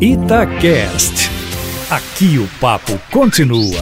Itacast. 0.00 1.28
Aqui 1.90 2.38
o 2.38 2.46
papo 2.60 2.92
continua. 3.10 3.80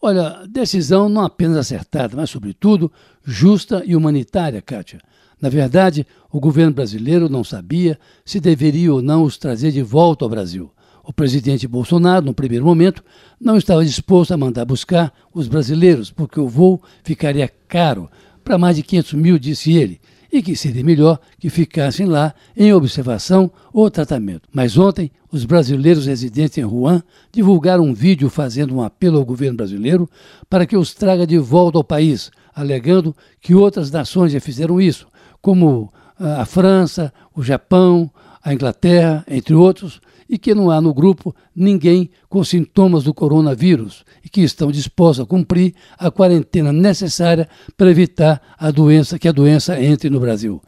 Olha, 0.00 0.46
decisão 0.48 1.10
não 1.10 1.20
apenas 1.20 1.58
acertada, 1.58 2.16
mas, 2.16 2.30
sobretudo, 2.30 2.90
justa 3.22 3.82
e 3.84 3.94
humanitária, 3.94 4.62
Kátia. 4.62 4.98
Na 5.38 5.50
verdade, 5.50 6.06
o 6.32 6.40
governo 6.40 6.72
brasileiro 6.72 7.28
não 7.28 7.44
sabia 7.44 7.98
se 8.24 8.40
deveria 8.40 8.94
ou 8.94 9.02
não 9.02 9.24
os 9.24 9.36
trazer 9.36 9.72
de 9.72 9.82
volta 9.82 10.24
ao 10.24 10.30
Brasil. 10.30 10.72
O 11.04 11.12
presidente 11.12 11.68
Bolsonaro, 11.68 12.24
no 12.24 12.32
primeiro 12.32 12.64
momento, 12.64 13.04
não 13.38 13.58
estava 13.58 13.84
disposto 13.84 14.32
a 14.32 14.38
mandar 14.38 14.64
buscar 14.64 15.12
os 15.34 15.48
brasileiros, 15.48 16.10
porque 16.10 16.40
o 16.40 16.48
voo 16.48 16.82
ficaria 17.04 17.52
caro 17.68 18.08
para 18.42 18.56
mais 18.56 18.76
de 18.76 18.82
500 18.82 19.12
mil, 19.12 19.38
disse 19.38 19.72
ele, 19.74 20.00
e 20.32 20.42
que 20.42 20.56
seria 20.56 20.84
melhor 20.84 21.18
que 21.38 21.48
ficassem 21.48 22.06
lá 22.06 22.34
em 22.56 22.72
observação 22.72 23.50
ou 23.72 23.90
tratamento. 23.90 24.48
Mas 24.52 24.76
ontem, 24.76 25.10
os 25.30 25.44
brasileiros 25.44 26.06
residentes 26.06 26.58
em 26.58 26.64
Wuhan 26.64 27.02
divulgaram 27.32 27.84
um 27.84 27.94
vídeo 27.94 28.28
fazendo 28.30 28.74
um 28.74 28.82
apelo 28.82 29.18
ao 29.18 29.24
governo 29.24 29.56
brasileiro 29.56 30.08
para 30.48 30.66
que 30.66 30.76
os 30.76 30.94
traga 30.94 31.26
de 31.26 31.38
volta 31.38 31.78
ao 31.78 31.84
país, 31.84 32.30
alegando 32.54 33.14
que 33.40 33.54
outras 33.54 33.90
nações 33.90 34.32
já 34.32 34.40
fizeram 34.40 34.80
isso, 34.80 35.06
como 35.42 35.92
ah, 36.18 36.42
a 36.42 36.44
França, 36.46 37.12
o 37.34 37.42
Japão, 37.42 38.10
a 38.46 38.54
Inglaterra, 38.54 39.24
entre 39.26 39.54
outros, 39.54 40.00
e 40.30 40.38
que 40.38 40.54
não 40.54 40.70
há 40.70 40.80
no 40.80 40.94
grupo 40.94 41.34
ninguém 41.54 42.08
com 42.28 42.44
sintomas 42.44 43.02
do 43.02 43.12
coronavírus 43.12 44.04
e 44.24 44.28
que 44.28 44.40
estão 44.40 44.70
dispostos 44.70 45.24
a 45.24 45.26
cumprir 45.26 45.74
a 45.98 46.12
quarentena 46.12 46.72
necessária 46.72 47.48
para 47.76 47.90
evitar 47.90 48.40
a 48.56 48.70
doença 48.70 49.18
que 49.18 49.26
a 49.26 49.32
doença 49.32 49.82
entre 49.82 50.08
no 50.08 50.20
Brasil. 50.20 50.62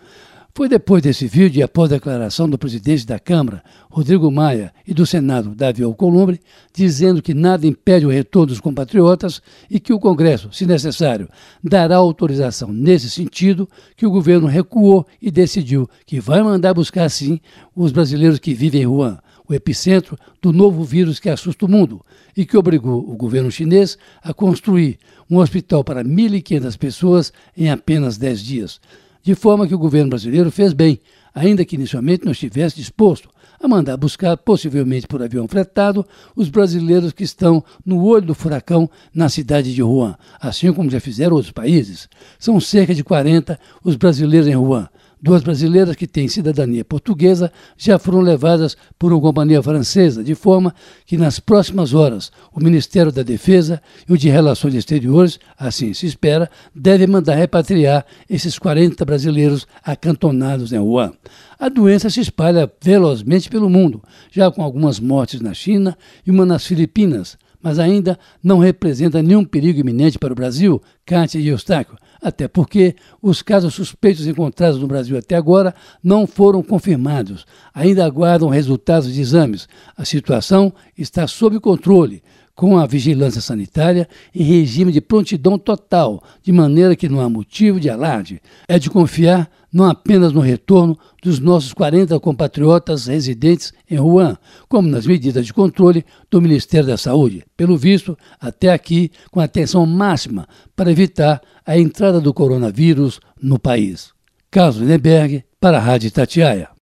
Foi 0.58 0.68
depois 0.68 1.00
desse 1.00 1.28
vídeo 1.28 1.60
e 1.60 1.62
após 1.62 1.88
a 1.88 1.94
declaração 1.94 2.50
do 2.50 2.58
presidente 2.58 3.06
da 3.06 3.16
Câmara, 3.20 3.62
Rodrigo 3.88 4.28
Maia, 4.28 4.74
e 4.84 4.92
do 4.92 5.06
Senado, 5.06 5.54
Davi 5.54 5.84
Alcolumbre, 5.84 6.40
dizendo 6.74 7.22
que 7.22 7.32
nada 7.32 7.64
impede 7.64 8.04
o 8.04 8.08
retorno 8.08 8.48
dos 8.48 8.58
compatriotas 8.58 9.40
e 9.70 9.78
que 9.78 9.92
o 9.92 10.00
Congresso, 10.00 10.52
se 10.52 10.66
necessário, 10.66 11.28
dará 11.62 11.94
autorização 11.94 12.72
nesse 12.72 13.08
sentido, 13.08 13.68
que 13.96 14.04
o 14.04 14.10
governo 14.10 14.48
recuou 14.48 15.06
e 15.22 15.30
decidiu 15.30 15.88
que 16.04 16.18
vai 16.18 16.42
mandar 16.42 16.74
buscar, 16.74 17.08
sim, 17.08 17.38
os 17.72 17.92
brasileiros 17.92 18.40
que 18.40 18.52
vivem 18.52 18.82
em 18.82 18.86
Wuhan, 18.88 19.20
o 19.48 19.54
epicentro 19.54 20.18
do 20.42 20.52
novo 20.52 20.82
vírus 20.82 21.20
que 21.20 21.30
assusta 21.30 21.66
o 21.66 21.70
mundo 21.70 22.04
e 22.36 22.44
que 22.44 22.56
obrigou 22.56 22.98
o 23.08 23.16
governo 23.16 23.48
chinês 23.48 23.96
a 24.20 24.34
construir 24.34 24.98
um 25.30 25.38
hospital 25.38 25.84
para 25.84 26.02
1.500 26.02 26.76
pessoas 26.76 27.32
em 27.56 27.70
apenas 27.70 28.18
10 28.18 28.40
dias 28.40 28.80
de 29.28 29.34
forma 29.34 29.68
que 29.68 29.74
o 29.74 29.78
governo 29.78 30.08
brasileiro 30.08 30.50
fez 30.50 30.72
bem, 30.72 30.98
ainda 31.34 31.62
que 31.62 31.76
inicialmente 31.76 32.24
não 32.24 32.32
estivesse 32.32 32.74
disposto 32.74 33.28
a 33.62 33.68
mandar 33.68 33.94
buscar, 33.98 34.38
possivelmente 34.38 35.06
por 35.06 35.22
avião 35.22 35.46
fretado, 35.46 36.02
os 36.34 36.48
brasileiros 36.48 37.12
que 37.12 37.24
estão 37.24 37.62
no 37.84 38.02
olho 38.02 38.24
do 38.24 38.34
furacão 38.34 38.88
na 39.12 39.28
cidade 39.28 39.74
de 39.74 39.82
Wuhan, 39.82 40.16
assim 40.40 40.72
como 40.72 40.88
já 40.88 40.98
fizeram 40.98 41.36
outros 41.36 41.52
países. 41.52 42.08
São 42.38 42.58
cerca 42.58 42.94
de 42.94 43.04
40 43.04 43.60
os 43.84 43.96
brasileiros 43.96 44.48
em 44.48 44.56
Wuhan, 44.56 44.88
Duas 45.20 45.42
brasileiras 45.42 45.96
que 45.96 46.06
têm 46.06 46.28
cidadania 46.28 46.84
portuguesa 46.84 47.50
já 47.76 47.98
foram 47.98 48.20
levadas 48.20 48.76
por 48.96 49.12
uma 49.12 49.20
companhia 49.20 49.60
francesa, 49.60 50.22
de 50.22 50.34
forma 50.34 50.72
que 51.04 51.16
nas 51.16 51.40
próximas 51.40 51.92
horas 51.92 52.30
o 52.52 52.62
Ministério 52.62 53.10
da 53.10 53.24
Defesa 53.24 53.82
e 54.08 54.12
o 54.12 54.18
de 54.18 54.28
Relações 54.28 54.74
Exteriores, 54.74 55.40
assim 55.58 55.92
se 55.92 56.06
espera, 56.06 56.48
devem 56.72 57.08
mandar 57.08 57.34
repatriar 57.34 58.06
esses 58.30 58.58
40 58.58 59.04
brasileiros 59.04 59.66
acantonados 59.82 60.72
em 60.72 60.78
Wuhan. 60.78 61.12
A 61.58 61.68
doença 61.68 62.08
se 62.08 62.20
espalha 62.20 62.70
velozmente 62.80 63.50
pelo 63.50 63.68
mundo, 63.68 64.00
já 64.30 64.48
com 64.50 64.62
algumas 64.62 65.00
mortes 65.00 65.40
na 65.40 65.52
China 65.52 65.98
e 66.24 66.30
uma 66.30 66.46
nas 66.46 66.64
Filipinas, 66.64 67.36
mas 67.60 67.78
ainda 67.78 68.18
não 68.42 68.58
representa 68.58 69.22
nenhum 69.22 69.44
perigo 69.44 69.80
iminente 69.80 70.18
para 70.18 70.32
o 70.32 70.36
Brasil, 70.36 70.80
Kátia 71.08 71.38
e 71.38 71.48
Eustáquio 71.48 71.96
até 72.20 72.48
porque 72.48 72.96
os 73.22 73.42
casos 73.42 73.74
suspeitos 73.74 74.26
encontrados 74.26 74.80
no 74.80 74.86
Brasil 74.86 75.16
até 75.16 75.36
agora 75.36 75.74
não 76.02 76.26
foram 76.26 76.62
confirmados. 76.62 77.46
Ainda 77.72 78.04
aguardam 78.04 78.48
resultados 78.48 79.12
de 79.12 79.20
exames. 79.20 79.68
A 79.96 80.04
situação 80.04 80.72
está 80.96 81.26
sob 81.26 81.58
controle, 81.60 82.22
com 82.54 82.76
a 82.76 82.86
vigilância 82.86 83.40
sanitária 83.40 84.08
em 84.34 84.42
regime 84.42 84.90
de 84.90 85.00
prontidão 85.00 85.56
total, 85.56 86.20
de 86.42 86.50
maneira 86.50 86.96
que 86.96 87.08
não 87.08 87.20
há 87.20 87.28
motivo 87.28 87.78
de 87.78 87.88
alarde. 87.88 88.42
É 88.66 88.80
de 88.80 88.90
confiar 88.90 89.48
não 89.72 89.84
apenas 89.84 90.32
no 90.32 90.40
retorno 90.40 90.98
dos 91.22 91.38
nossos 91.38 91.72
40 91.72 92.18
compatriotas 92.18 93.06
residentes 93.06 93.72
em 93.88 94.00
Wuhan, 94.00 94.36
como 94.68 94.88
nas 94.88 95.06
medidas 95.06 95.46
de 95.46 95.52
controle 95.52 96.04
do 96.30 96.40
Ministério 96.40 96.88
da 96.88 96.96
Saúde. 96.96 97.44
Pelo 97.56 97.76
visto, 97.76 98.16
até 98.40 98.72
aqui, 98.72 99.12
com 99.30 99.38
atenção 99.38 99.84
máxima 99.86 100.48
para 100.74 100.92
evitar 100.98 101.40
a 101.64 101.78
entrada 101.78 102.20
do 102.20 102.34
coronavírus 102.34 103.20
no 103.40 103.58
país. 103.58 104.12
Carlos 104.50 104.78
Lindenberg, 104.78 105.44
para 105.60 105.78
a 105.78 105.80
Rádio 105.80 106.10
Tatiaia. 106.10 106.68